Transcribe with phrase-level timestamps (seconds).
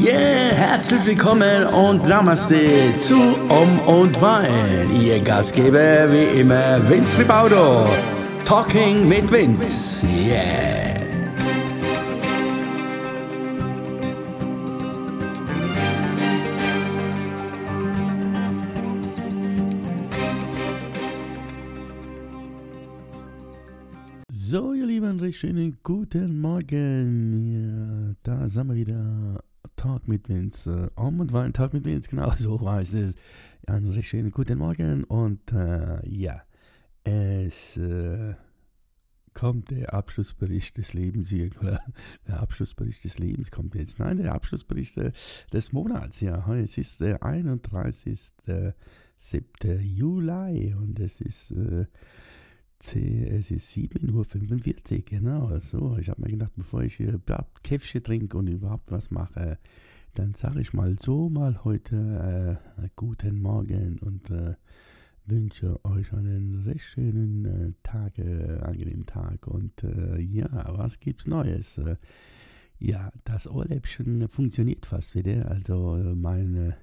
[0.00, 3.16] Yeah, herzlich willkommen und Namaste zu
[3.50, 4.90] Um und Wein.
[4.98, 7.86] Ihr Gastgeber wie immer Vince Ribaudo.
[8.46, 10.06] Talking mit Vince.
[10.06, 10.96] Yeah.
[24.32, 27.44] So, ihr Lieben, recht schönen guten Morgen.
[27.44, 29.49] Ja, da sind wir wieder.
[29.80, 30.90] Talk mit Vince.
[30.94, 33.14] Äh, um und Wein, Talk mit Vince, genau so heißt es.
[33.66, 36.42] Einen schönen guten Morgen und äh, ja,
[37.02, 38.34] es äh,
[39.32, 41.80] kommt der Abschlussbericht des Lebens hier, oder
[42.28, 43.98] der Abschlussbericht des Lebens kommt jetzt.
[43.98, 45.12] Nein, der Abschlussbericht äh,
[45.50, 46.46] des Monats, ja.
[46.56, 48.20] Es ist der 31.
[49.18, 49.80] 7.
[49.80, 51.54] Juli und es ist
[52.82, 55.58] es ist 7.45 Uhr, genau.
[55.60, 59.58] So, ich habe mir gedacht, bevor ich hier überhaupt Käffchen trinke und überhaupt was mache,
[60.14, 64.54] dann sage ich mal so mal heute äh, guten Morgen und äh,
[65.26, 69.46] wünsche euch einen recht schönen äh, Tag, äh, angenehmen Tag.
[69.46, 71.78] Und äh, ja, was gibt's Neues?
[71.78, 71.96] Äh,
[72.78, 75.50] ja, das Ohrläppchen funktioniert fast wieder.
[75.50, 76.76] Also meine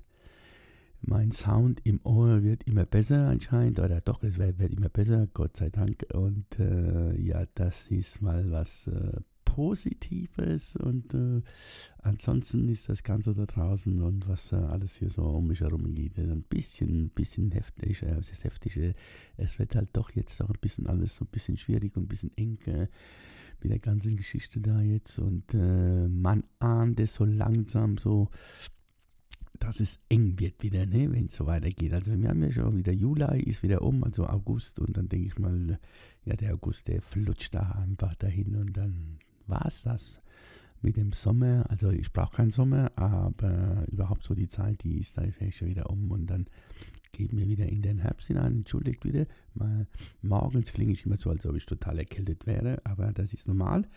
[1.01, 5.57] mein Sound im Ohr wird immer besser anscheinend, oder doch, es wird, immer besser, Gott
[5.57, 6.05] sei Dank.
[6.13, 9.21] Und äh, ja, das ist mal was äh,
[9.57, 11.41] Positives und äh,
[12.03, 15.95] ansonsten ist das Ganze da draußen und was äh, alles hier so um mich herum
[15.95, 18.93] geht, ein bisschen, bisschen heftig, äh, das Heftige.
[19.35, 22.07] Es wird halt doch jetzt auch ein bisschen alles so ein bisschen schwierig und ein
[22.07, 22.87] bisschen eng äh,
[23.63, 28.29] mit der ganzen Geschichte da jetzt und man ahnt es so langsam so
[29.59, 31.93] dass es eng wird wieder, ne, wenn es so weitergeht.
[31.93, 35.27] Also wir haben ja schon wieder Juli, ist wieder um, also August und dann denke
[35.27, 35.79] ich mal,
[36.25, 40.21] ja, der August, der flutscht da einfach dahin und dann war es das
[40.81, 41.65] mit dem Sommer.
[41.69, 45.89] Also ich brauche keinen Sommer, aber überhaupt so die Zeit, die ist da schon wieder
[45.89, 46.47] um und dann
[47.11, 48.57] gehen wir wieder in den Herbst hinein.
[48.57, 49.87] Entschuldigt wieder, mal,
[50.21, 53.87] morgens klinge ich immer so, als ob ich total erkältet wäre, aber das ist normal.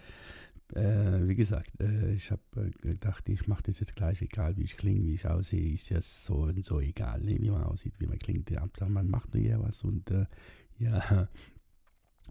[0.75, 4.63] Äh, wie gesagt, äh, ich habe äh, gedacht, ich mache das jetzt gleich, egal wie
[4.63, 7.95] ich klinge, wie ich aussehe, ist ja so und so egal, ne, wie man aussieht,
[7.99, 8.51] wie man klingt.
[8.57, 10.27] Hauptsache, man macht nur ja was und äh,
[10.79, 11.29] ja.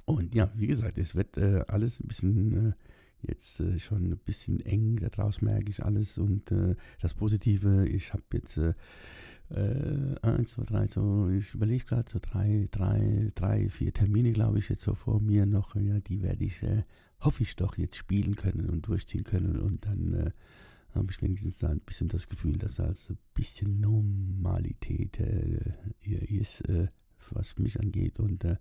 [0.06, 2.74] Und ja, wie gesagt, es wird äh, alles ein bisschen
[3.22, 6.18] jetzt schon ein bisschen eng, daraus merke ich alles.
[6.18, 6.52] Und
[7.02, 12.66] das Positive, ich habe jetzt äh, eins, zwei, drei, so, ich überlege gerade, so drei,
[12.72, 15.76] drei, drei, vier Termine, glaube ich, jetzt so vor mir noch.
[15.76, 16.84] Ja, die werde ich äh,
[17.22, 19.60] hoffe ich doch, jetzt spielen können und durchziehen können.
[19.60, 20.32] Und dann äh,
[20.94, 26.30] habe ich wenigstens ein bisschen das Gefühl, dass da also ein bisschen Normalität äh, hier
[26.30, 26.88] ist, äh,
[27.32, 28.20] was mich angeht.
[28.20, 28.58] Und, äh,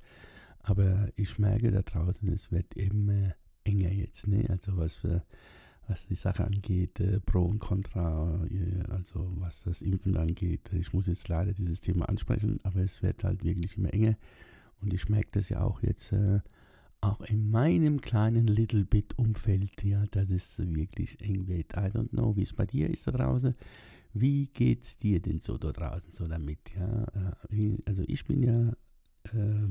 [0.60, 4.26] aber ich merke da draußen, es wird immer enger jetzt.
[4.26, 4.46] Ne?
[4.48, 5.20] Also was, äh,
[5.86, 8.46] was die Sache angeht, äh, Pro und Contra,
[8.90, 10.70] also was das Impfen angeht.
[10.74, 14.16] Ich muss jetzt leider dieses Thema ansprechen, aber es wird halt wirklich immer enger.
[14.80, 16.14] Und ich merke das ja auch jetzt
[17.00, 21.72] auch in meinem kleinen Little Bit Umfeld, ja, dass es wirklich eng wird.
[21.74, 23.54] I don't know, wie es bei dir ist da draußen.
[24.14, 26.58] Wie geht's dir denn so da draußen so damit?
[26.74, 27.06] Ja,
[27.50, 28.72] äh, also ich bin ja,
[29.32, 29.70] äh,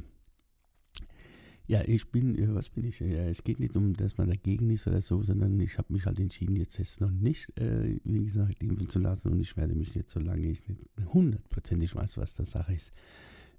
[1.69, 3.01] ja, ich bin, was bin ich?
[3.01, 6.05] Ja, es geht nicht um, dass man dagegen ist oder so, sondern ich habe mich
[6.05, 9.75] halt entschieden, jetzt, jetzt noch nicht, äh, wie gesagt, impfen zu lassen und ich werde
[9.75, 10.81] mich jetzt, solange ich nicht
[11.13, 12.93] hundertprozentig weiß, was das Sache ist,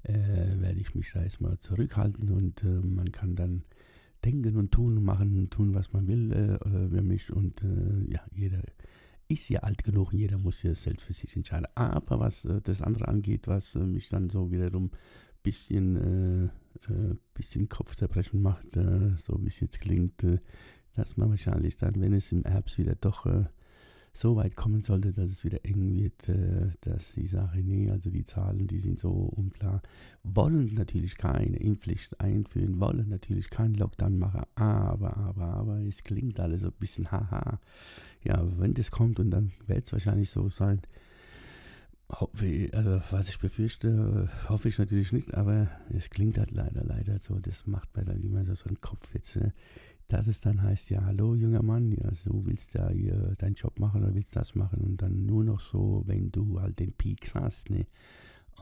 [0.03, 3.65] äh, werde ich mich da erstmal zurückhalten und äh, man kann dann
[4.25, 8.13] denken und tun und machen und tun, was man will äh, über mich und äh,
[8.13, 8.63] ja, jeder
[9.29, 11.67] ist ja alt genug, jeder muss ja selbst für sich entscheiden.
[11.75, 14.91] Aber was äh, das andere angeht, was äh, mich dann so wiederum
[15.43, 16.51] bisschen,
[17.33, 20.23] bisschen Kopfzerbrechen macht, so wie es jetzt klingt,
[20.95, 23.25] dass man wahrscheinlich dann, wenn es im Herbst wieder doch
[24.13, 28.11] so weit kommen sollte, dass es wieder eng wird, äh, dass die Sache, nee, also
[28.11, 29.83] die Zahlen, die sind so unklar,
[30.23, 36.41] wollen natürlich keine Impfpflicht einführen, wollen natürlich keinen Lockdown machen, aber, aber, aber, es klingt
[36.41, 37.61] alles so ein bisschen haha.
[38.25, 40.81] Ja, wenn das kommt und dann wird es wahrscheinlich so sein,
[42.09, 47.39] also was ich befürchte, hoffe ich natürlich nicht, aber es klingt halt leider, leider so,
[47.39, 49.39] das macht mir dann immer so einen Kopf jetzt.
[50.09, 53.55] Äh, dass es dann heißt, ja, hallo junger Mann, ja, du willst ja hier deinen
[53.55, 56.93] Job machen oder willst das machen und dann nur noch so, wenn du halt den
[56.93, 57.87] Peaks hast, ne?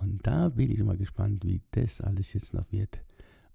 [0.01, 3.01] Und da bin ich mal gespannt, wie das alles jetzt noch wird.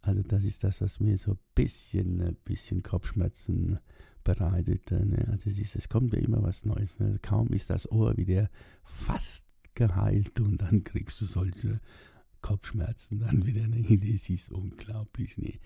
[0.02, 3.78] Also das ist das, was mir so ein bisschen, ein bisschen Kopfschmerzen
[4.24, 4.90] bereitet.
[4.90, 5.28] Ne?
[5.30, 6.98] Also es, ist, es kommt ja immer was Neues.
[6.98, 7.20] Ne?
[7.22, 8.50] Kaum ist das Ohr wieder
[8.84, 9.46] fast
[9.76, 11.80] geheilt und dann kriegst du solche
[12.42, 13.68] Kopfschmerzen dann wieder.
[13.68, 15.38] Nee, das ist unglaublich.
[15.38, 15.60] Nee.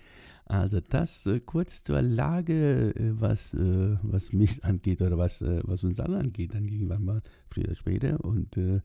[0.48, 5.60] Also das äh, kurz zur Lage, äh, was, äh, was mich angeht oder was, äh,
[5.64, 8.24] was uns alle angeht, dann irgendwann mal früher oder später.
[8.24, 8.80] Und äh,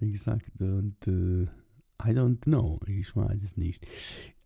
[0.00, 1.44] wie gesagt, und äh,
[2.00, 3.86] I don't know, ich weiß es nicht.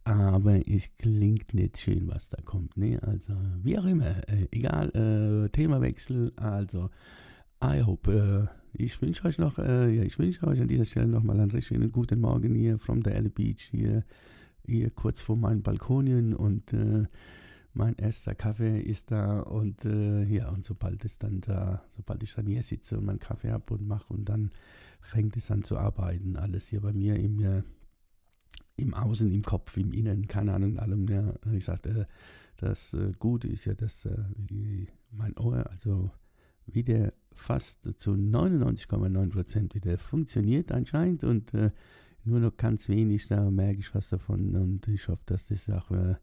[0.05, 2.77] Aber es klingt nicht schön, was da kommt.
[2.77, 2.99] Ne?
[3.03, 4.17] Also, wie auch immer,
[4.51, 6.91] egal, Themawechsel, also
[7.63, 11.53] I hope, ich wünsche euch noch, ja, ich wünsche euch an dieser Stelle nochmal einen
[11.53, 14.03] recht schönen guten Morgen hier from the Alley Beach hier
[14.67, 17.07] hier kurz vor meinem Balkonien und äh,
[17.75, 22.35] mein erster Kaffee ist da und äh, ja, und sobald es dann da, sobald ich
[22.35, 24.51] dann hier sitze und meinen Kaffee habe und mache und dann
[25.01, 27.63] fängt es an zu arbeiten, alles hier bei mir im, äh,
[28.77, 32.05] im Außen, im Kopf, im Innen, keine Ahnung, allem, ja, ich sagte, äh,
[32.57, 34.17] das äh, Gute ist ja, dass äh,
[35.11, 36.11] mein Ohr, also
[36.67, 41.53] wieder fast zu 99,9% wieder funktioniert anscheinend und
[42.25, 44.55] nur noch ganz wenig, da merke ich was davon.
[44.55, 46.17] Und ich hoffe, dass das auch, äh,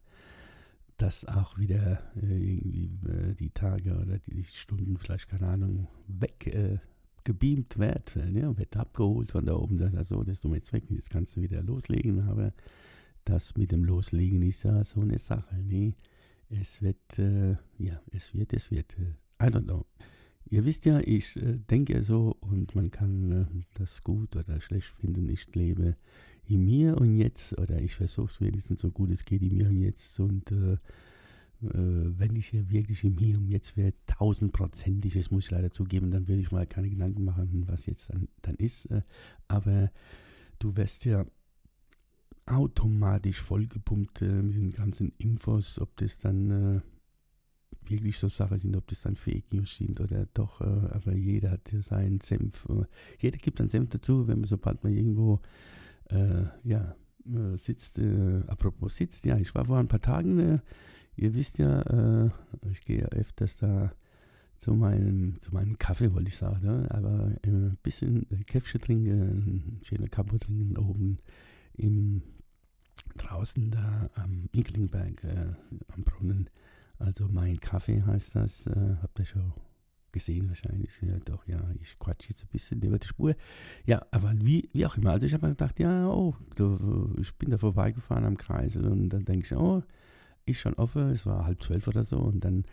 [0.96, 6.46] dass auch wieder äh, irgendwie äh, die Tage oder die Stunden, vielleicht keine Ahnung, weg
[6.46, 6.78] äh,
[7.24, 11.10] wird, äh, ja, wird abgeholt von da oben, das, also das ist jetzt weg, jetzt
[11.10, 12.52] kannst du wieder loslegen, aber
[13.24, 15.94] das mit dem Loslegen ist ja so eine Sache, nee,
[16.48, 18.96] es wird, äh, ja, es wird, es wird,
[19.40, 19.86] I don't know.
[20.50, 23.44] Ihr wisst ja, ich äh, denke so und man kann äh,
[23.74, 25.28] das gut oder schlecht finden.
[25.28, 25.96] Ich lebe
[26.48, 29.68] im Mir und Jetzt oder ich versuche es wenigstens so gut es geht im Mir
[29.68, 30.18] und Jetzt.
[30.18, 30.78] Und äh, äh
[31.62, 36.10] wenn ich hier wirklich im Hier und Jetzt wäre, tausendprozentig, das muss ich leider zugeben,
[36.10, 38.86] dann würde ich mal keine Gedanken machen, was jetzt dann, dann ist.
[38.86, 39.02] Äh,
[39.46, 39.92] aber
[40.58, 41.26] du wirst ja
[42.46, 46.82] automatisch vollgepumpt äh, mit den ganzen Infos, ob das dann
[47.86, 51.50] wirklich so Sachen sind, ob das dann Fake News sind oder doch, äh, aber jeder
[51.50, 52.66] hat ja seinen Senf.
[52.68, 52.84] Äh,
[53.18, 55.40] jeder gibt einen Senf dazu, wenn man sobald man irgendwo
[56.10, 56.94] äh, ja,
[57.26, 57.98] äh, sitzt.
[57.98, 60.58] Äh, apropos sitzt, ja, ich war vor ein paar Tagen, äh,
[61.16, 62.30] ihr wisst ja,
[62.70, 63.92] ich gehe ja öfters da
[64.58, 66.86] zu meinem, zu meinem Kaffee, wollte ich sagen, ne?
[66.90, 71.18] aber ein bisschen Käffchen trinken, ein schöner Kaffee trinken oben
[71.74, 72.22] im
[73.16, 75.22] draußen da am Inklingberg
[75.94, 76.48] am Brunnen
[77.00, 79.52] also mein Kaffee heißt das, äh, habt ihr schon
[80.12, 80.90] gesehen wahrscheinlich.
[81.02, 83.34] Ja, doch, ja, ich quatsche jetzt ein bisschen über die Spur.
[83.86, 85.10] Ja, aber wie, wie auch immer.
[85.10, 89.24] Also ich habe gedacht, ja, oh, du, ich bin da vorbeigefahren am Kreisel und dann
[89.24, 89.82] denke ich, oh,
[90.46, 92.64] ist schon offen, es war halb zwölf oder so und dann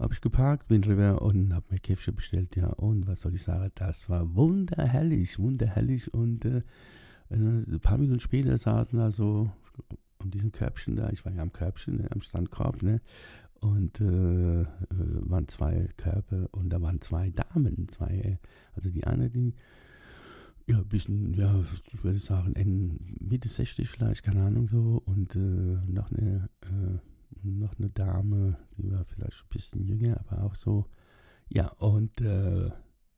[0.00, 3.42] habe ich geparkt, bin rüber und habe mir Käffchen bestellt, ja, und was soll ich
[3.42, 6.62] sagen, das war wunderherrlich, wunderherrlich und äh,
[7.30, 9.50] ein paar Minuten später saßen also
[10.18, 13.00] um diesem Körbchen da, ich war ja am Körbchen, ne, am Strandkorb, ne,
[13.60, 18.38] und äh, äh, waren zwei Körper und da waren zwei Damen, zwei,
[18.74, 19.54] also die eine, die
[20.68, 25.38] ja, ein bisschen, ja, ich würde sagen, Mitte 60 vielleicht, keine Ahnung so, und äh,
[25.38, 26.98] noch eine, äh,
[27.42, 30.86] noch eine Dame, die war vielleicht ein bisschen jünger, aber auch so,
[31.48, 32.70] ja, und äh,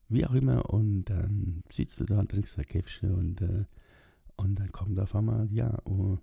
[0.09, 3.65] wie auch immer, und dann sitzt du da und trinkst ein Käffchen und, äh,
[4.37, 6.19] und dann kommt auf einmal, ja, oh,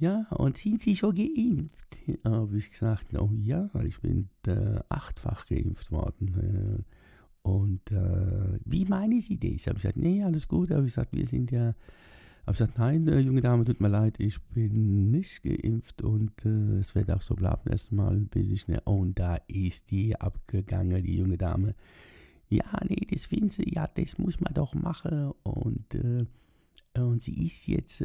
[0.00, 2.00] ja, und sind Sie schon geimpft?
[2.24, 6.82] Habe ich gesagt, oh ja, ich bin äh, achtfach geimpft worden.
[7.44, 9.66] Äh, und äh, wie meinen Sie das?
[9.66, 10.70] Habe ich gesagt, nee, alles gut.
[10.70, 11.74] Habe ich gesagt, wir sind ja.
[12.46, 16.32] Habe ich gesagt, nein, äh, junge Dame, tut mir leid, ich bin nicht geimpft und
[16.46, 18.80] äh, es wird auch so bleiben erstmal, bis ich ne.
[18.80, 21.74] Und da ist die abgegangen, die junge Dame.
[22.48, 25.32] Ja, nee, das finden Sie, ja, das muss man doch machen.
[25.42, 25.94] Und,
[26.94, 28.02] und sie ist jetzt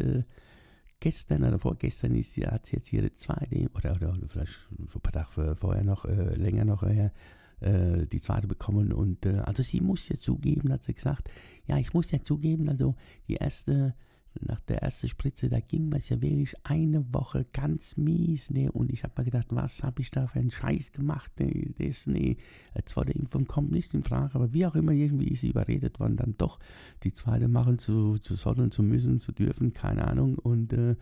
[1.05, 5.12] gestern oder vorgestern ist sie, hat sie jetzt ihre zweite, oder, oder, vielleicht ein paar
[5.12, 7.12] Tage vorher noch, äh, länger noch äh,
[7.59, 8.91] äh, die zweite bekommen.
[8.91, 11.29] Und äh, also sie muss ja zugeben, hat sie gesagt,
[11.67, 12.95] ja, ich muss ja zugeben, also
[13.27, 13.93] die erste
[14.42, 18.72] nach der ersten Spritze, da ging es ja wirklich eine Woche ganz mies, ne?
[18.72, 21.74] Und ich habe mir gedacht, was habe ich da für einen Scheiß gemacht, ne?
[21.77, 22.38] Das, ne?
[22.86, 26.18] Zweite Impfung kommt nicht in Frage, aber wie auch immer, irgendwie ist sie überredet worden,
[26.18, 26.60] dann doch
[27.04, 30.36] die zweite machen zu, zu sollen, zu müssen, zu dürfen, keine Ahnung.
[30.36, 30.96] Und äh,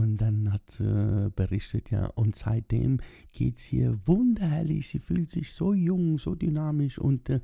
[0.00, 3.00] und dann hat äh, berichtet, ja, und seitdem
[3.32, 4.88] geht es ihr wunderherrlich.
[4.88, 7.40] Sie fühlt sich so jung, so dynamisch und äh,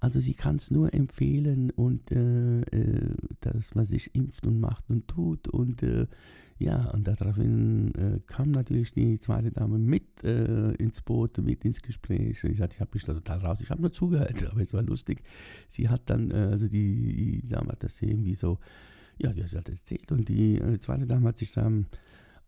[0.00, 4.88] also sie kann es nur empfehlen und äh, äh, dass man sich impft und macht
[4.88, 6.06] und tut und äh,
[6.58, 12.44] ja, und daraufhin äh, kam natürlich die zweite Dame mit ins Boot, mit ins Gespräch.
[12.44, 14.82] Ich sagte, ich habe mich da total raus, ich habe nur zugehört, aber es war
[14.82, 15.22] lustig.
[15.68, 18.58] Sie hat dann, also die, die Dame hat das irgendwie so
[19.20, 21.86] ja, die hat das erzählt und die äh, zweite Dame hat sich dann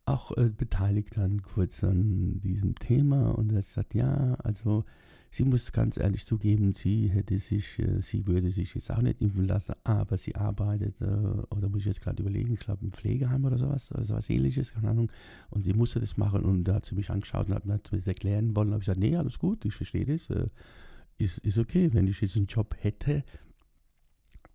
[0.04, 4.84] auch äh, beteiligt dann kurz an diesem Thema und hat gesagt, ja, also
[5.30, 9.20] sie muss ganz ehrlich zugeben, sie hätte sich, äh, sie würde sich jetzt auch nicht
[9.20, 12.92] impfen lassen, aber sie arbeitet, äh, oder muss ich jetzt gerade überlegen, ich glaube im
[12.92, 15.12] Pflegeheim oder sowas, oder sowas ähnliches, keine Ahnung.
[15.50, 18.06] Und sie musste das machen und da hat sie mich angeschaut und hat mir das
[18.06, 18.70] erklären wollen.
[18.70, 20.30] Habe ich gesagt, nee, alles gut, ich verstehe das.
[20.30, 20.48] Äh,
[21.18, 23.24] ist, ist okay, wenn ich jetzt einen Job hätte,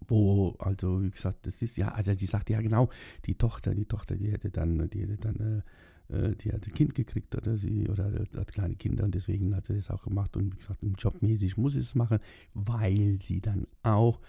[0.07, 2.89] wo, also wie gesagt, das ist ja, also sie sagte ja genau,
[3.25, 5.63] die Tochter, die Tochter, die hätte dann, die hätte dann,
[6.09, 9.55] äh, äh die hat ein Kind gekriegt oder sie, oder hat kleine Kinder und deswegen
[9.55, 12.19] hat sie das auch gemacht und wie gesagt, jobmäßig muss sie es machen,
[12.53, 14.19] weil sie dann auch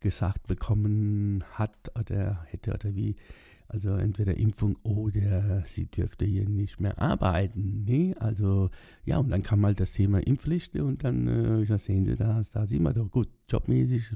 [0.00, 3.16] gesagt bekommen hat oder hätte oder wie,
[3.68, 7.84] also entweder Impfung oder sie dürfte hier nicht mehr arbeiten.
[7.86, 8.70] Nee, also
[9.04, 12.16] ja, und dann kam halt das Thema Impfpflicht und dann, äh, ich sag, sehen Sie,
[12.16, 14.10] da, da sieht man doch gut, jobmäßig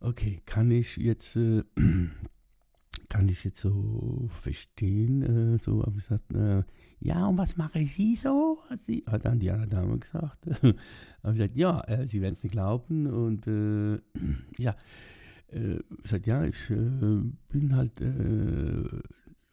[0.00, 1.62] okay, kann ich jetzt, äh,
[3.08, 6.62] kann ich jetzt so verstehen, äh, so habe ich gesagt, äh,
[7.00, 8.58] ja, und was mache Sie so?
[8.68, 10.46] Hat, sie, hat dann die andere Dame gesagt.
[10.62, 10.74] habe
[11.24, 14.00] ich gesagt, ja, äh, Sie werden es nicht glauben und äh,
[14.58, 14.76] ja,
[15.48, 18.00] äh, gesagt, ja, ich äh, bin halt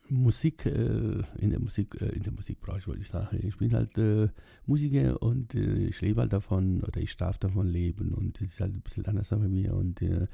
[0.10, 3.40] Musik, äh, in der Musik, äh, in der Musikbranche wollte ich sagen.
[3.46, 4.30] Ich bin halt äh,
[4.66, 8.62] Musiker und äh, ich lebe halt davon oder ich darf davon leben und es ist
[8.62, 10.28] halt ein bisschen anders bei mir und äh,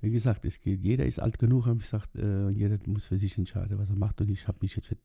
[0.00, 3.18] wie gesagt, es geht, jeder ist alt genug, habe ich gesagt, äh, jeder muss für
[3.18, 4.96] sich entscheiden, was er macht und ich habe mich jetzt für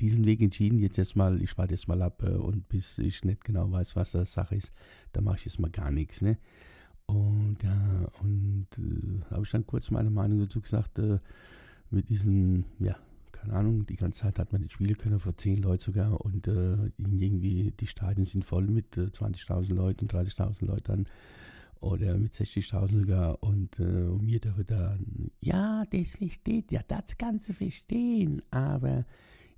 [0.00, 3.70] diesen Weg entschieden, jetzt erstmal, ich warte jetzt mal ab und bis ich nicht genau
[3.70, 4.74] weiß, was das Sache ist,
[5.12, 6.36] da mache ich jetzt mal gar nichts, ne?
[7.06, 8.66] Und ja, und
[9.30, 10.98] habe ich dann kurz meine Meinung dazu gesagt,
[11.90, 12.96] mit diesen, ja,
[13.44, 16.20] keine Ahnung, die ganze Zeit hat man nicht spielen können, vor zehn Leuten sogar.
[16.24, 21.06] Und äh, irgendwie die Stadien sind voll mit äh, 20.000 Leuten, 30.000 Leuten
[21.80, 23.42] oder mit 60.000 sogar.
[23.42, 28.42] Und äh, mir dürfen dann, ja, das versteht, ja, das Ganze verstehen.
[28.50, 29.04] Aber,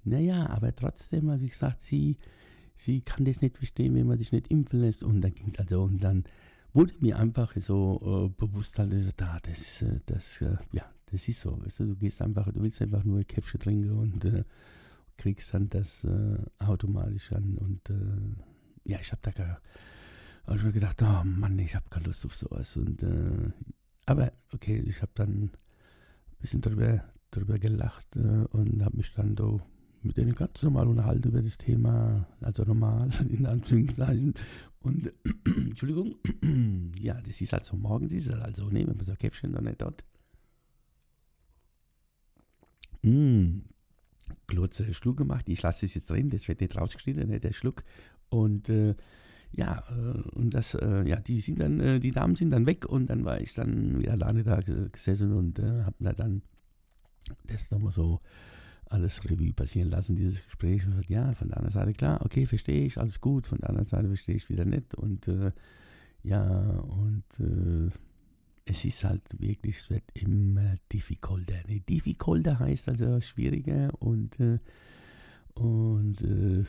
[0.04, 2.16] naja, aber trotzdem, wie gesagt, sie,
[2.76, 5.04] sie kann das nicht verstehen, wenn man sich nicht impfen lässt.
[5.04, 6.24] Und dann ging es also, und dann
[6.72, 10.40] wurde mir einfach so äh, bewusst, halt, da, das, das,
[10.72, 11.62] ja, das ist so.
[11.64, 14.44] Weißt du, du gehst einfach, du willst einfach nur Käffchen trinken und äh,
[15.16, 17.56] kriegst dann das äh, automatisch an.
[17.58, 19.60] Und äh, ja, ich habe da gar,
[20.46, 22.76] hab ich mir gedacht, oh Mann, ich habe keine Lust auf sowas.
[22.76, 23.50] Und, äh,
[24.04, 25.50] aber okay, ich habe dann ein
[26.40, 29.60] bisschen drüber, drüber gelacht äh, und habe mich dann so
[30.02, 34.34] mit denen ganz normal unterhalten über das Thema, also normal, in Anführungszeichen.
[34.80, 35.12] Und,
[35.44, 36.16] Entschuldigung,
[36.96, 39.52] ja, das ist halt so, morgens ist es halt so, ne, wenn man so Käffchen
[39.52, 40.04] noch nicht hat
[43.02, 43.62] Mh, hm,
[44.48, 45.48] kurzer Schluck gemacht.
[45.48, 47.84] Ich lasse es jetzt drin, das wird nicht rausgeschnitten, ne, der Schluck.
[48.28, 48.94] Und äh,
[49.52, 52.86] ja, äh, und das, äh, ja, die sind dann, äh, die Damen sind dann weg
[52.86, 56.42] und dann war ich dann wieder alleine da gesessen und äh, habe da dann
[57.46, 58.20] das nochmal so
[58.88, 60.86] alles Revue passieren lassen, dieses Gespräch.
[60.86, 63.88] Und ja, von der anderen Seite klar, okay, verstehe ich, alles gut, von der anderen
[63.88, 65.28] Seite verstehe ich wieder nicht und
[66.22, 67.24] ja, und
[68.66, 71.56] es ist halt wirklich, es wird immer difficulter.
[71.68, 71.80] Ne?
[71.80, 74.58] Difficulter heißt also schwieriger und, äh,
[75.54, 76.64] und äh,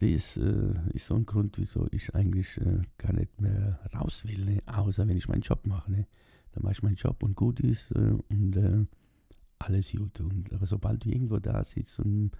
[0.00, 4.44] das äh, ist so ein Grund, wieso ich eigentlich äh, gar nicht mehr raus will,
[4.44, 4.62] ne?
[4.66, 5.90] außer wenn ich meinen Job mache.
[5.90, 6.06] Ne?
[6.52, 8.86] Dann mache ich meinen Job und gut ist äh, und äh,
[9.58, 10.20] alles gut.
[10.20, 12.30] Und, aber sobald du irgendwo da sitzt und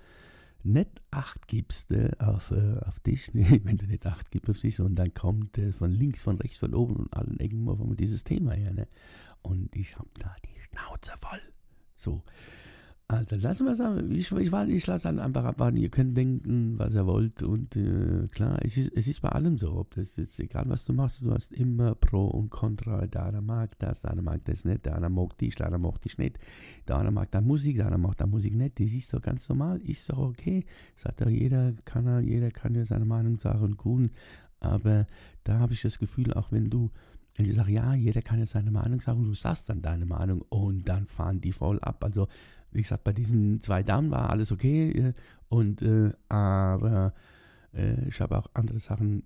[0.65, 4.61] nicht Acht gibst äh, auf, äh, auf dich, nee, wenn du nicht Acht gibst auf
[4.61, 7.81] dich, und dann kommt äh, von links, von rechts, von oben und allen Ecken auf
[7.81, 8.73] einmal dieses Thema her.
[8.73, 8.89] Ne?
[9.43, 11.41] Und ich habe da die Schnauze voll.
[11.95, 12.23] So.
[13.13, 15.77] Also lassen wir es ich, ich, ich lasse dann einfach abwarten.
[15.77, 17.43] Ihr könnt denken, was ihr wollt.
[17.43, 19.75] Und äh, klar, es ist, es ist bei allem so.
[19.75, 23.07] Ob das jetzt egal, was du machst, du hast immer Pro und Contra.
[23.07, 25.83] Der eine mag das, der andere mag das nicht, der eine mag dich, der andere
[25.83, 26.39] mag dich nicht.
[26.89, 28.81] Der eine mag dann Musik, der andere mag dann Musik nicht.
[28.81, 30.65] Das ist doch ganz normal, ist doch okay.
[30.97, 34.11] Sagt doch jeder, kann er, jeder kann ja seine Meinung sagen und.
[34.59, 35.07] Aber
[35.45, 36.91] da habe ich das Gefühl, auch wenn du
[37.37, 40.43] wenn ich sage, ja, jeder kann jetzt seine Meinung sagen, du sagst dann deine Meinung
[40.51, 42.05] und dann fahren die voll ab.
[42.05, 42.29] Also
[42.73, 44.91] wie gesagt, bei diesen zwei Damen war alles okay.
[44.91, 45.13] Äh,
[45.49, 47.15] und, äh, aber
[47.75, 49.25] äh, ich habe auch andere Sachen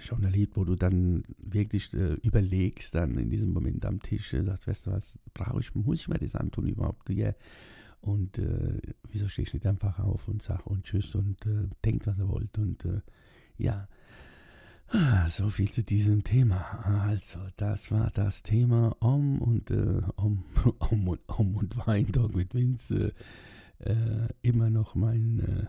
[0.00, 4.44] schon erlebt, wo du dann wirklich äh, überlegst, dann in diesem Moment am Tisch, äh,
[4.44, 7.08] sagst, weißt du was, brauche ich, muss ich mir das antun überhaupt?
[7.10, 7.34] Yeah.
[8.00, 11.38] Und äh, wieso stehe ich nicht einfach auf und sag und tschüss und
[11.84, 12.56] denkt, was er wollt.
[12.56, 12.84] Und
[13.56, 13.88] ja,
[15.28, 16.84] so viel zu diesem Thema.
[16.84, 20.44] Also, das war das Thema Om und äh, Om,
[20.78, 23.08] Om, und, Om und Wein Talk mit Vince.
[23.08, 23.12] Äh,
[23.80, 25.66] äh, immer noch mein, äh,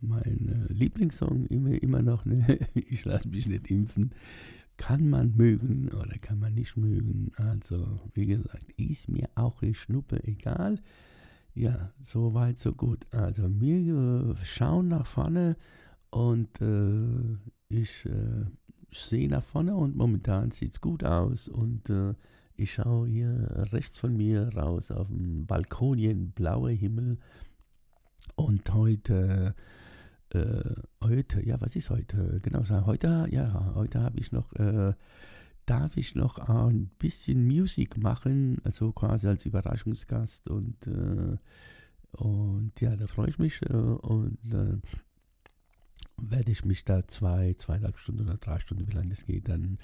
[0.00, 2.24] mein äh, Lieblingssong, immer, immer noch.
[2.24, 2.58] Ne?
[2.74, 4.12] Ich lasse mich nicht impfen.
[4.76, 7.32] Kann man mögen oder kann man nicht mögen.
[7.36, 10.80] Also, wie gesagt, ist mir auch eine Schnuppe egal.
[11.54, 13.06] Ja, so weit, so gut.
[13.10, 15.56] Also, wir äh, schauen nach vorne
[16.10, 16.48] und
[17.68, 18.08] ich
[18.92, 21.48] sehe nach vorne und momentan sieht es gut aus.
[21.48, 22.14] Und äh,
[22.56, 27.18] ich schaue hier rechts von mir raus auf dem Balkonien, blauer Himmel.
[28.36, 29.54] Und heute,
[30.30, 32.40] äh, heute, ja, was ist heute?
[32.42, 34.94] Genau, heute, ja, heute habe ich noch, äh,
[35.66, 40.48] darf ich noch ein bisschen Musik machen, also quasi als Überraschungsgast.
[40.50, 41.36] Und, äh,
[42.12, 44.76] und ja, da freue ich mich äh, und äh,
[46.20, 49.78] werde ich mich da zwei, zweieinhalb Stunden oder drei Stunden, wie lange das geht, dann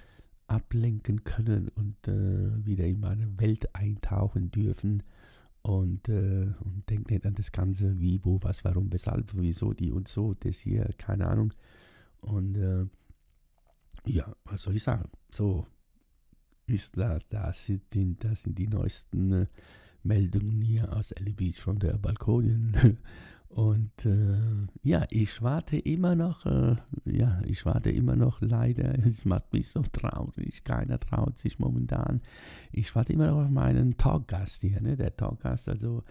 [0.47, 5.03] ablenken können und äh, wieder in meine Welt eintauchen dürfen
[5.63, 9.91] und, äh, und denkt nicht an das Ganze, wie, wo, was, warum, weshalb, wieso, die
[9.91, 11.53] und so, das hier, keine Ahnung.
[12.21, 12.87] Und äh,
[14.05, 15.09] ja, was soll ich sagen?
[15.33, 15.67] So
[16.67, 19.47] ist da, das sind, das sind die neuesten äh,
[20.03, 22.99] Meldungen hier aus Ellie Beach von der Balkonien.
[23.49, 29.25] Und äh, ja, ich warte immer noch, äh, ja, ich warte immer noch leider, es
[29.25, 32.21] macht mich so traurig, keiner traut sich momentan.
[32.73, 34.97] Ich warte immer noch auf meinen Talkgast hier, ne?
[34.97, 36.03] der Talkgast, also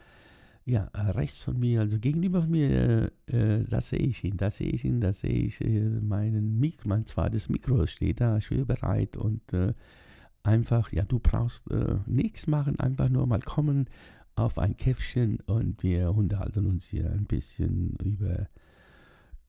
[0.68, 4.50] ja, rechts von mir, also gegenüber von mir, äh, äh da sehe ich ihn, da
[4.50, 8.66] sehe ich ihn, da sehe ich äh, meinen Mikro, mein zweites Mikro steht da, schön
[8.66, 9.74] bereit und äh,
[10.42, 11.64] einfach, ja, du brauchst
[12.06, 13.88] nichts machen, einfach nur mal kommen,
[14.36, 18.48] auf ein Käffchen und wir unterhalten uns hier ein bisschen über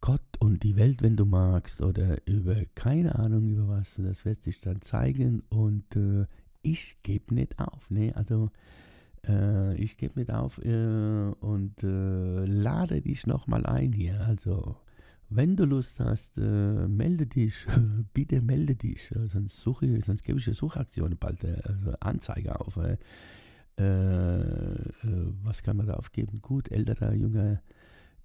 [0.00, 3.94] Gott und die Welt, wenn du magst, oder über keine Ahnung über was.
[3.96, 6.26] Das wird sich dann zeigen und äh,
[6.62, 7.90] ich gebe nicht auf.
[7.90, 8.12] Ne?
[8.14, 8.50] Also
[9.26, 14.20] äh, ich gebe nicht auf äh, und äh, lade dich nochmal ein hier.
[14.20, 14.76] Also
[15.28, 17.54] wenn du Lust hast, äh, melde dich,
[18.14, 22.78] bitte melde dich, sonst suche sonst gebe ich eine Suchaktion bald, äh, also Anzeige auf.
[23.78, 26.40] Äh, äh, was kann man da aufgeben?
[26.40, 27.60] Gut, älterer, junger,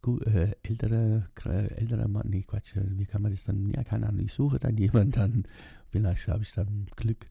[0.01, 1.27] gut, äh, älterer,
[1.75, 4.60] älterer Mann, nee, Quatsch, äh, wie kann man das dann, ja, keine Ahnung, ich suche
[4.60, 5.43] dann jemanden, dann,
[5.89, 7.27] vielleicht habe ich dann Glück.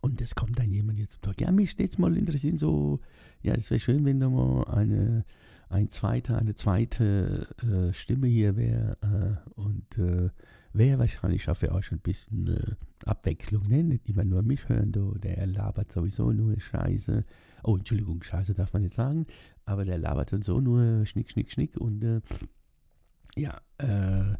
[0.00, 1.40] Und es kommt dann jemand jetzt zum Talk.
[1.40, 3.00] Ja, mich steht mal interessieren, so,
[3.42, 5.24] ja, es wäre schön, wenn da mal eine,
[5.68, 9.98] ein zweiter, eine zweite äh, Stimme hier wäre äh, und
[10.78, 12.74] wäre wahrscheinlich auch für euch ein bisschen äh,
[13.04, 13.68] Abwechslung.
[13.68, 13.82] Ne?
[13.82, 17.24] Nicht immer nur mich hören, du, der labert sowieso nur Scheiße.
[17.64, 19.26] Oh, Entschuldigung, Scheiße darf man nicht sagen,
[19.64, 22.20] aber der labert dann so nur Schnick, Schnick, Schnick und äh,
[23.36, 24.36] ja, äh,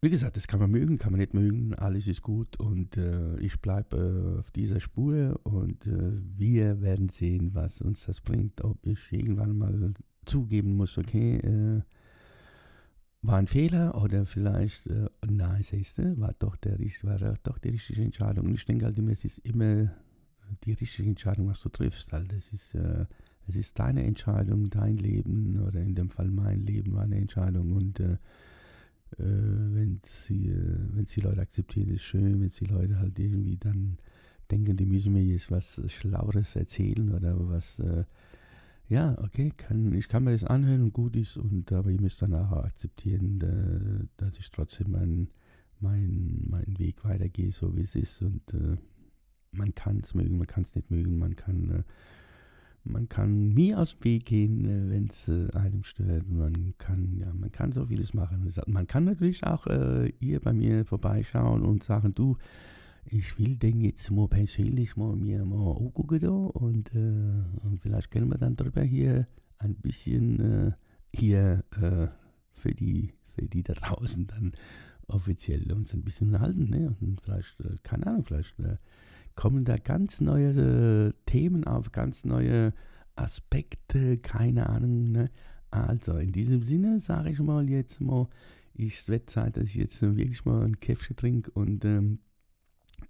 [0.00, 3.38] wie gesagt, das kann man mögen, kann man nicht mögen, alles ist gut und äh,
[3.38, 8.64] ich bleibe äh, auf dieser Spur und äh, wir werden sehen, was uns das bringt,
[8.64, 9.94] ob ich irgendwann mal
[10.26, 11.82] zugeben muss, okay, äh,
[13.22, 17.70] war ein Fehler oder vielleicht, äh, nein, siehst du, war doch, der, war doch die
[17.70, 18.46] richtige Entscheidung.
[18.46, 19.90] Und ich denke halt immer, es ist immer
[20.64, 22.12] die richtige Entscheidung, was du triffst.
[22.12, 22.32] Halt.
[22.32, 23.06] Es, ist, äh,
[23.46, 27.72] es ist deine Entscheidung, dein Leben oder in dem Fall mein Leben war eine Entscheidung.
[27.72, 28.18] Und äh, äh
[29.18, 32.40] wenn sie, äh, wenn die Leute akzeptieren, ist schön.
[32.40, 33.98] Wenn die Leute halt irgendwie dann
[34.50, 38.04] denken, die müssen mir jetzt was Schlaueres erzählen oder was äh,
[38.88, 42.22] ja, okay, kann, ich kann mir das anhören und gut ist, und, aber ihr müsst
[42.22, 45.28] dann auch akzeptieren, da, dass ich trotzdem meinen
[45.82, 48.22] mein, mein Weg weitergehe, so wie es ist.
[48.22, 48.76] Und äh,
[49.50, 51.82] man kann es mögen, man kann es nicht mögen, man kann, äh,
[52.84, 56.30] man kann mir aus dem Weg gehen, äh, wenn es äh, einem stört.
[56.30, 58.52] Man kann, ja, man kann so vieles machen.
[58.66, 62.36] Man kann natürlich auch äh, hier bei mir vorbeischauen und sagen, du,
[63.04, 68.10] ich will den jetzt mal persönlich mal mir mal angucken da und, äh, und vielleicht
[68.10, 69.26] können wir dann darüber hier
[69.58, 70.72] ein bisschen äh,
[71.14, 72.08] hier äh,
[72.50, 74.52] für die für die da draußen dann
[75.08, 76.68] offiziell uns ein bisschen unterhalten.
[76.70, 76.94] Ne?
[77.00, 78.76] Und vielleicht, äh, keine Ahnung, vielleicht äh,
[79.34, 82.72] kommen da ganz neue äh, Themen auf, ganz neue
[83.16, 85.12] Aspekte, keine Ahnung.
[85.12, 85.30] Ne?
[85.70, 88.28] Also in diesem Sinne sage ich mal jetzt mal,
[88.74, 92.20] ich wird Zeit, dass ich jetzt wirklich mal ein Käffchen trinke und ähm,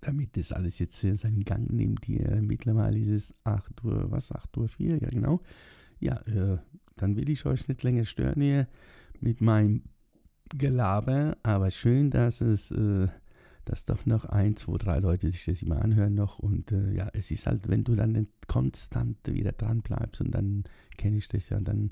[0.01, 2.41] damit das alles jetzt seinen Gang nimmt hier.
[2.43, 5.41] Mittlerweile ist es 8 Uhr, was, 8 Uhr 4, ja genau.
[6.01, 6.59] Ja, äh,
[6.97, 8.67] dann will ich euch nicht länger stören hier
[9.21, 9.83] mit meinem
[10.57, 13.09] Gelaber, aber schön, dass es, äh,
[13.65, 17.09] dass doch noch ein, zwei, drei Leute sich das immer anhören noch und äh, ja,
[17.13, 20.65] es ist halt, wenn du dann konstant wieder dran bleibst und dann
[20.97, 21.91] kenne ich das ja, dann,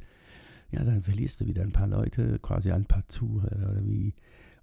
[0.71, 4.15] ja, dann verlierst du wieder ein paar Leute, quasi ein paar Zuhörer oder wie,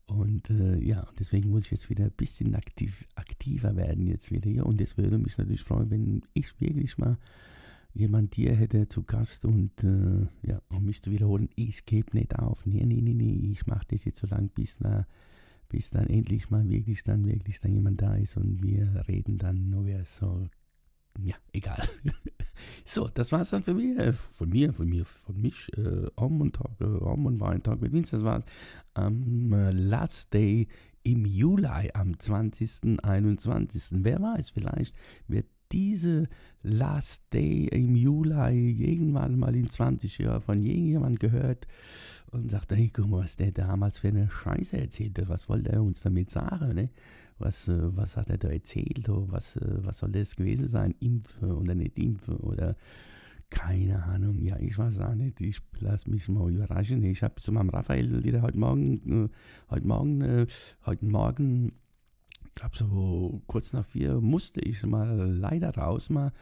[0.08, 4.50] und äh, ja, deswegen muss ich jetzt wieder ein bisschen aktiv, aktiver werden jetzt wieder
[4.50, 4.65] hier.
[4.65, 7.17] Und es würde mich natürlich freuen, wenn ich wirklich mal
[7.93, 12.39] jemand hier hätte zu Gast und äh, ja, um mich zu wiederholen, ich gebe nicht
[12.39, 12.65] auf.
[12.65, 15.06] Nee, nee, nee, nee, ich mache das jetzt so lange, bis, na,
[15.67, 19.70] bis dann endlich mal wirklich dann wirklich dann jemand da ist und wir reden dann
[19.70, 20.48] nur so
[21.24, 21.88] ja, egal.
[22.86, 26.08] so, das war es dann für mich, äh, von mir, von mir, von mich, äh,
[26.16, 28.44] Om und Talk, äh, Om und Wein Talk mit Vince, das war
[28.94, 30.68] am äh, Last Day
[31.04, 34.04] im Juli, am 20., 21.
[34.04, 34.96] Wer weiß, vielleicht
[35.28, 36.28] wird diese
[36.64, 41.68] Last Day im Juli irgendwann mal in 20 Jahren von irgendjemand gehört
[42.32, 45.30] und sagt, hey, guck mal, was der damals für eine Scheiße erzählt hat.
[45.30, 46.76] Was wollte er uns damit sagen?
[46.76, 46.90] Ne?
[47.39, 49.06] Was, äh, was hat er da erzählt?
[49.08, 50.95] Was, äh, was soll das gewesen sein?
[51.00, 52.38] Impfen oder nicht impfen?
[52.38, 52.76] Oder
[53.50, 54.39] keine Ahnung.
[54.39, 55.39] Ja, ich weiß auch nicht.
[55.41, 57.04] Ich lasse mich mal überraschen.
[57.04, 59.30] Ich habe zu meinem Raphael wieder heute Morgen, äh,
[59.69, 60.47] heute Morgen,
[60.86, 61.73] heute Morgen
[62.45, 66.34] ich glaube so kurz nach vier musste ich mal leider raus mal.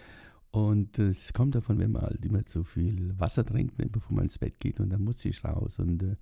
[0.51, 4.23] Und es kommt davon, wenn man halt immer zu viel Wasser trinkt, ne, bevor man
[4.23, 4.79] ins Bett geht.
[4.79, 5.77] Und dann musste ich raus.
[5.77, 6.15] Und äh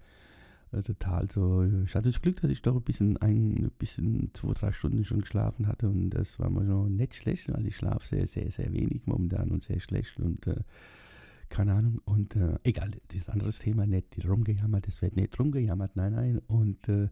[0.82, 1.64] total so.
[1.86, 5.22] Ich hatte das Glück, dass ich doch ein bisschen, ein bisschen zwei, drei Stunden schon
[5.22, 5.88] geschlafen hatte.
[5.88, 9.52] Und das war mir schon nicht schlecht, weil ich schlafe sehr, sehr, sehr wenig momentan
[9.52, 10.20] und sehr schlecht.
[10.20, 10.62] Und äh,
[11.50, 12.02] keine Ahnung.
[12.06, 14.88] Und äh, egal, das ist ein anderes Thema, nicht rumgejammert.
[14.88, 16.42] Es wird nicht rumgejammert, nein, nein.
[16.48, 17.10] Und äh,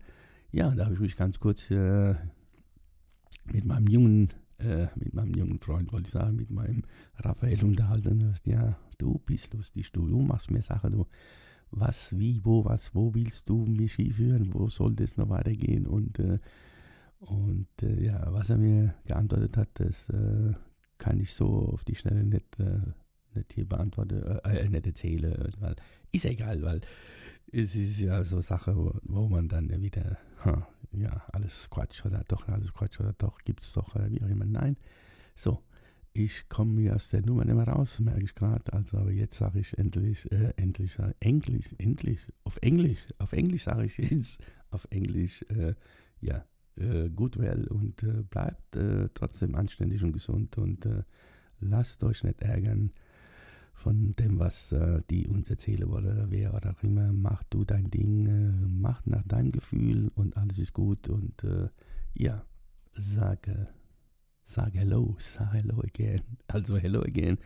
[0.51, 2.15] ja, da habe ich mich ganz kurz äh,
[3.45, 6.83] mit meinem jungen, äh, mit meinem jungen Freund, wollte ich sagen, mit meinem
[7.17, 8.33] Raphael unterhalten.
[8.45, 11.05] Ja, du bist lustig, du, du machst mir Sachen, du.
[11.71, 14.53] Was, wie, wo, was, wo willst du mich hinführen?
[14.53, 15.87] Wo soll das noch weitergehen?
[15.87, 16.39] Und, äh,
[17.19, 20.51] und äh, ja, was er mir geantwortet hat, das äh,
[20.97, 22.79] kann ich so auf die Schnelle nicht, äh,
[23.35, 25.75] nicht hier beantworten, äh, nicht erzählen, weil
[26.11, 26.81] ist egal, weil
[27.51, 32.23] es ist ja so Sache, wo, wo man dann wieder, ha, ja, alles Quatsch oder
[32.27, 34.45] doch alles Quatsch oder doch, gibt es doch, wie auch immer.
[34.45, 34.77] Nein.
[35.35, 35.63] So,
[36.13, 38.73] ich komme mir aus der Nummer nicht mehr raus, merke ich gerade.
[38.73, 43.63] Also, aber jetzt sage ich endlich, äh, endlich, äh, Englisch, endlich, auf Englisch, auf Englisch
[43.63, 45.73] sage ich jetzt, auf Englisch, äh,
[46.19, 46.45] ja,
[46.75, 48.77] äh, gut well und äh, bleibt
[49.13, 50.87] trotzdem anständig und gesund und
[51.59, 52.91] lasst euch nicht ärgern
[53.73, 54.73] von dem, was
[55.09, 57.11] die uns erzählen wollen oder wer oder auch immer.
[57.11, 61.09] Mach du dein Ding, mach nach deinem Gefühl und alles ist gut.
[61.09, 61.43] Und
[62.13, 62.45] ja,
[62.95, 63.67] sage,
[64.43, 66.21] sag hello, sag hello again.
[66.47, 67.37] Also hello again.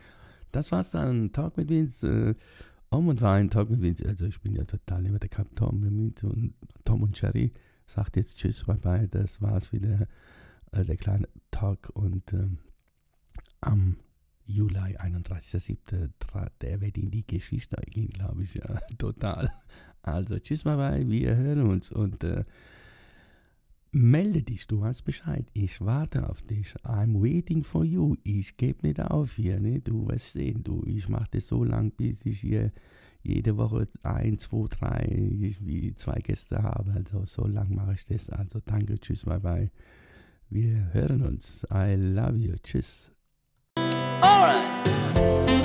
[0.52, 1.32] Das war's dann.
[1.32, 2.06] Talk mit Vince.
[2.06, 2.34] Äh,
[2.88, 4.06] um und Wein, Talk mit Vince.
[4.06, 6.54] Also ich bin ja total immer der Cup Tom mit und
[6.84, 7.52] Tom und Cherry.
[7.86, 9.08] Sagt jetzt Tschüss, bye bye.
[9.08, 10.08] Das war's wieder.
[10.72, 12.58] Äh, der kleine Talk und ähm,
[13.60, 13.96] am
[14.46, 16.50] Juli 31.07.
[16.60, 19.50] der wird in die Geschichte gehen, glaube ich, ja, total.
[20.02, 22.44] Also tschüss, bye bye, wir hören uns und äh,
[23.96, 28.86] melde dich, du hast Bescheid, ich warte auf dich, I'm waiting for you, ich gebe
[28.86, 29.80] nicht auf hier, ne?
[29.80, 32.72] du wirst sehen, du, ich mache das so lang, bis ich hier
[33.22, 38.28] jede Woche ein, zwei, drei, wie zwei Gäste habe, also so lang mache ich das,
[38.28, 39.70] also danke, tschüss, bye bye,
[40.50, 43.10] wir hören uns, I love you, tschüss.
[44.20, 45.55] All right.